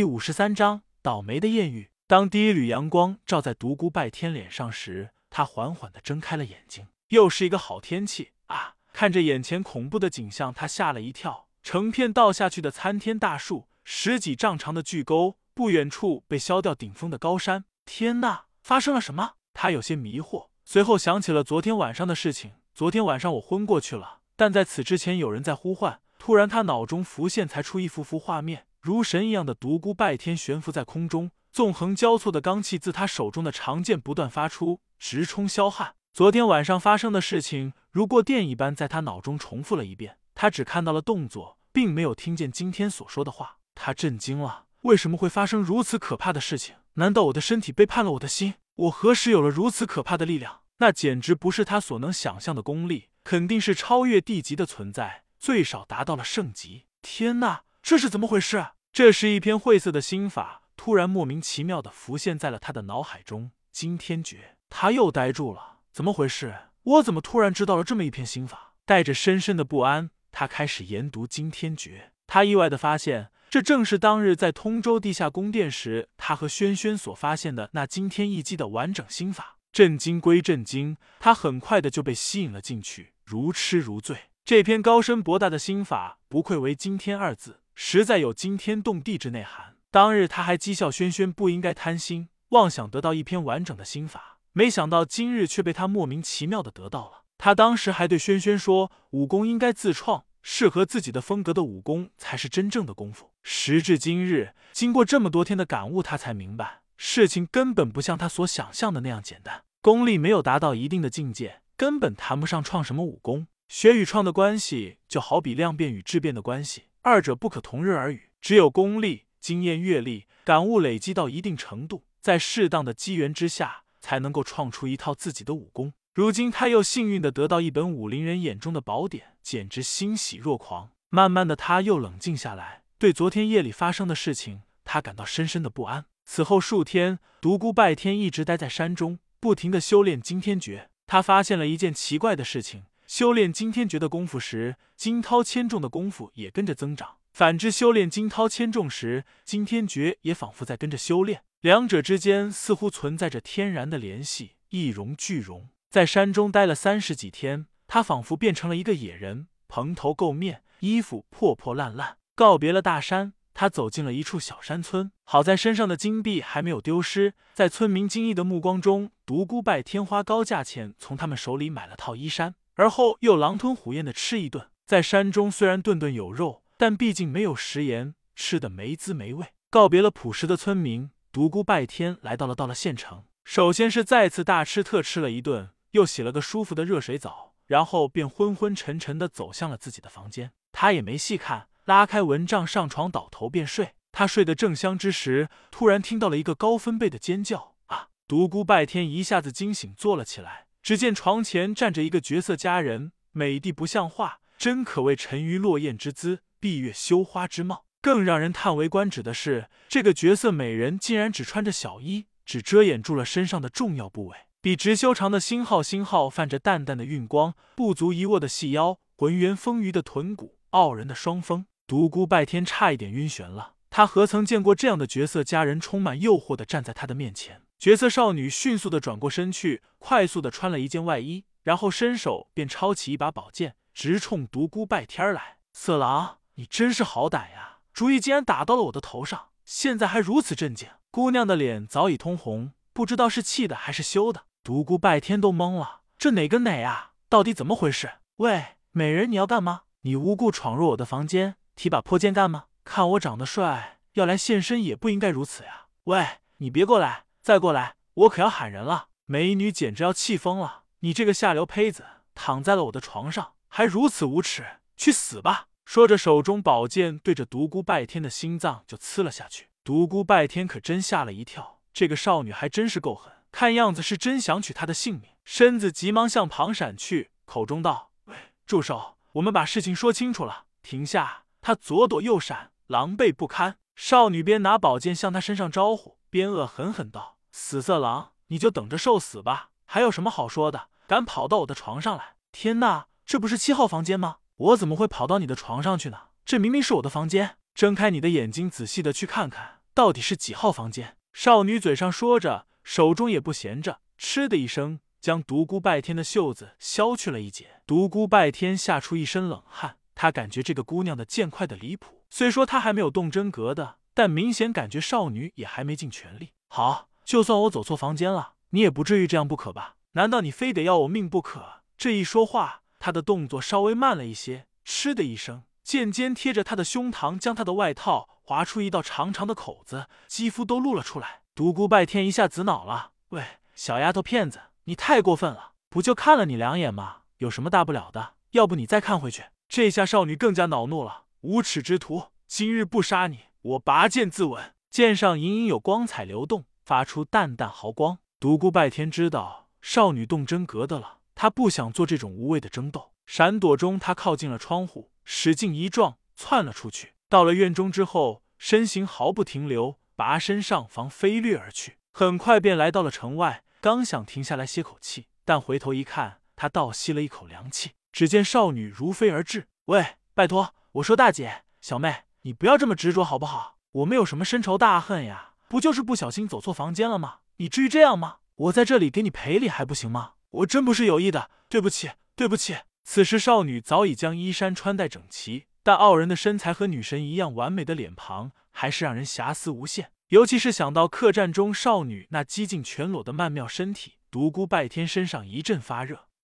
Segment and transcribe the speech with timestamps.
[0.00, 1.90] 第五十三章倒霉的艳遇。
[2.06, 6.86] 当第一缕阳光照在独孤拜天脸上时，他缓缓的睁开了眼睛。
[7.08, 8.76] 又是一个好天气啊！
[8.94, 11.48] 看着眼前恐怖的景象，他吓了一跳。
[11.62, 17.66] 成片倒下去的参天大树，十几丈长的巨沟，不远处被削掉顶峰的高山。
[17.84, 19.32] 天呐，发生了什么？
[19.52, 22.52] 他有些迷惑，随后想起了昨天晚上的事情。
[22.72, 26.00] 昨天晚上我昏过去了，但在此之前有人在呼唤。
[26.18, 28.64] 突然，他脑中浮现才出一幅幅画面。
[28.80, 35.96] 如神一样的独孤拜天悬浮在空中，纵横交错的罡气自他手中的长剑不断发出，直冲萧汉。
[36.14, 40.16] 昨天晚上发生的事情如过电一般在他脑中重复了一遍。
[40.34, 43.58] 他只看到了动作，并没有听见今天所说的话。
[43.74, 46.76] 他震惊了，为什么会发生如此可怕的事情？
[46.94, 48.54] 难道我的身体背叛了我的心？
[48.76, 50.60] 我何时有了如此可怕的力量？
[50.78, 56.86] 那简直不是他所能想象的功力，肯定是超越地级的存在，最少达到了圣级。
[57.02, 57.60] 天呐！
[57.82, 58.66] 这是怎么回事？
[58.92, 63.52] 这是一篇晦涩的心法，突然莫名其妙的浮现在了他的脑海中。
[63.70, 65.78] 惊天诀，他又呆住了。
[65.92, 66.54] 怎么回事？
[66.82, 68.74] 我怎么突然知道了这么一篇心法？
[68.84, 72.10] 带着深深的不安，他开始研读惊天诀。
[72.26, 79.58] 他意外的发现，这正是当日在通州地下宫殿时，他和轩轩所发现的那惊天一击的完整心法。
[79.72, 84.16] 震惊归震惊，他很快的就被吸引了进去，如痴如醉。
[84.44, 87.59] 这篇高深博大的心法，不愧为惊天二字。
[87.74, 89.76] 实在有惊天动地之内涵。
[89.90, 97.24] 当日他还讥笑轩轩不应该贪心，妄想得到一篇完整的心法，没想到今日却被他莫名其妙的得到了。
[97.38, 103.32] 他当时还对轩轩说，武功应该自创，适合自己的风格的武功才是真正的功夫。
[103.42, 109.62] 时至今日，经过这么多天的感悟，他才明白，事情根本不像他所想象的那样简单。
[109.80, 113.46] 功力没有达到一定的境界，根本谈不上创什么武功。
[113.68, 116.89] 学与创的关系，就好比量变与质变的关系。
[117.02, 125.94] 二者不可同日而语，只有功力、经验、阅历、感悟累积到一定程度，在适当的机缘之下，才能够创出一套自己的武功。
[126.12, 130.90] 如今他又幸运的得到一本武林人眼中的宝典，简直欣喜若狂。
[131.08, 136.04] 慢慢的，他又冷静下来，对昨天夜里发生的事情，他感到深深的不安。
[136.26, 140.90] 此后数天，独孤拜天一直待在山中，不停的修炼惊天诀。
[141.06, 142.84] 他发现了一件奇怪的事情。
[143.10, 151.42] 修炼惊天诀的功夫时，惊涛千重的功夫也跟着增长；反之，修炼惊涛千重时，惊天诀也仿佛在跟着修炼。
[151.60, 155.70] 两者之间似乎存在着天然的联系，一荣俱荣。
[155.90, 162.18] 在山中待了三十几天，他仿佛变成了一个野人，蓬头垢面，衣服破破烂烂。
[162.36, 165.10] 告别了大山，他走进了一处小山村。
[165.24, 172.54] 好在身上的金币还没有丢失，在村民惊异的目光中，独孤拜天花高价钱从他们手里买了套衣衫。
[172.80, 179.48] 而后又狼吞虎咽的吃一顿，在山中虽然顿顿有肉，但毕竟没有食盐，吃的没滋没味。
[179.68, 183.24] 告别了朴实的村民，独孤拜天来到了到了县城。
[183.44, 190.52] 首先是再次大吃特吃了一顿，又洗了个舒服的热水澡，然后便昏昏沉沉的走向了自己的房间。
[190.72, 193.90] 他也没细看，拉开蚊帐上床倒头便睡。
[194.10, 198.08] 他睡得正香之时，突然听到了一个高分贝的尖叫啊！
[198.26, 200.68] 独孤拜天一下子惊醒，坐了起来。
[200.82, 207.84] 只见床前站着一个绝色佳人，美的不像话，真可谓沉鱼落雁之姿，闭月羞花之貌。
[208.02, 214.36] 更让人叹为观止的是，这个绝色美人竟然只穿着小衣，只遮掩住了身上的重要部位。
[214.62, 221.66] 笔直修长的星号，星号泛着淡淡的晕光，不足一握的细腰，浑圆丰腴的臀骨，傲人的双峰。
[221.86, 227.62] 独孤拜天差一点晕眩了，他何曾见过这样的绝色佳人，充满诱惑的站在他的面前。
[227.80, 235.56] 绝色少女迅速的转过身去，快速的穿了一件外衣，然后伸手便抄起一把宝剑，直冲独孤拜天来。
[235.72, 237.78] 色狼，你真是好歹呀！
[237.94, 240.90] 主意竟然打到了我的头上，现在还如此镇静。
[241.10, 244.42] 姑娘的脸早已通红，不知道是气的还是羞的。
[244.62, 247.12] 独孤拜天都懵了，这哪跟哪啊？
[247.30, 248.10] 到底怎么回事？
[248.36, 249.84] 喂，美人，你要干嘛？
[250.02, 252.66] 你无故闯入我的房间，提把破剑干吗？
[252.84, 255.86] 看我长得帅，要来现身也不应该如此呀！
[256.04, 256.26] 喂，
[256.58, 257.24] 你别过来！
[257.40, 259.08] 再过来，我可要喊人了！
[259.24, 260.82] 美女简直要气疯了！
[261.00, 262.04] 你这个下流胚子，
[262.34, 264.66] 躺在了我的床上，还如此无耻，
[264.96, 265.68] 去死吧！
[265.86, 269.70] 说着，手中宝剑对着独孤拜天的心脏就刺了下去。
[269.82, 275.30] 独孤拜天可真吓了一跳，这个少女还真是够狠，看样子是真想取他的性命。
[275.42, 279.16] 身子急忙向旁闪去，口中道：“喂，住手！
[279.32, 283.78] 我们把事情说清楚了，停下！”他左躲右闪，狼狈不堪。
[283.96, 286.18] 少女边拿宝剑向他身上招呼。
[286.30, 289.70] 边恶狠狠道：“死色狼，你就等着受死吧！
[289.84, 290.88] 还有什么好说的？
[291.08, 292.36] 敢跑到我的床上来！
[292.52, 294.36] 天呐，这不是七号房间吗？
[294.56, 296.28] 我怎么会跑到你的床上去呢？
[296.44, 297.56] 这明明是我的房间！
[297.74, 301.16] 睁开你的眼睛，仔细的去看看，到底是几号房间？
[301.32, 307.82] 少女嘴上说着，手中也不闲着，嗤的一声，将独孤拜天的袖子削去了一截。
[307.86, 312.24] 独孤拜天吓出一身冷汗，他感觉这个姑娘的剑快的离谱。
[312.28, 316.50] 虽说他还没有动真格的，但明显感觉少女也还没尽全力。
[316.68, 319.96] 好，就算我走错房间了，你也不至于这样不可吧？
[320.12, 321.82] 难道你非得要我命不可？
[321.96, 325.64] 这一说话，他的动作稍微慢了一些，嗤的一声。
[325.82, 331.42] 剑尖贴着他的胸膛，将他的外套划出一道长长的口子，肌肤都露了出来。
[331.54, 335.72] 独孤拜天一下子恼了：“喂，小丫头片子，你太过分了！
[335.88, 337.22] 不就看了你两眼吗？
[337.38, 338.34] 有什么大不了的？
[338.52, 348.18] 要不你再看回去？”这下少女更加恼怒了：“无耻之徒，今日不杀你，我拔剑自刎！”剑上隐隐有光彩流动，发出淡淡毫光。
[348.40, 353.12] 独孤拜天知道少女动真格的了，他不想做这种无谓的争斗。
[353.26, 355.10] 闪躲中，他靠近了窗户。
[355.24, 357.14] 使劲一撞，窜了出去。
[357.28, 361.98] 到了院中之后，身形毫不停留，拔身上房飞掠而去。
[362.12, 367.92] 很快便来到了城外，刚想停下来歇口气，但回头一看，他倒吸了一口凉气。
[368.10, 373.76] 只见少女如飞而至，喂，拜托，我说大姐，小妹，你不要这么执着好不好？
[373.92, 375.50] 我们有什么深仇大恨呀？
[375.68, 377.40] 不就是不小心走错房间了吗？
[377.58, 378.38] 你至于这样吗？
[378.54, 380.32] 我在这里给你赔礼还不行吗？
[380.50, 382.78] 我真不是有意的，对不起，对不起。
[383.04, 390.12] 此时，少女早已将衣衫穿戴整齐，但傲人的身材和女神一样完美的脸庞，还是让人遐思无限。
[390.28, 396.29] 尤其是想到客栈中少女那几近全裸的曼妙身体，独孤拜天身上一阵发热。